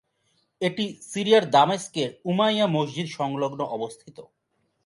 [0.61, 4.17] এটি সিরিয়ার দামেস্কের উমাইয়া মসজিদ সংলগ্ন অবস্থিত।